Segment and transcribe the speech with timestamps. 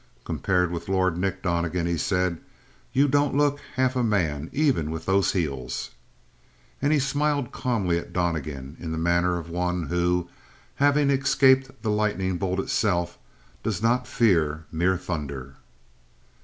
[0.25, 2.39] "Compared with Lord Nick, Donnegan," he said,
[2.91, 5.91] "you don't look half a man even with those heels."
[6.81, 10.27] And he smiled calmly at Donnegan in the manner of one who,
[10.77, 13.19] having escaped the lightning bolt itself,
[13.61, 15.57] does not fear mere thunder.